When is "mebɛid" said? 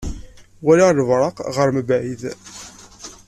1.75-2.21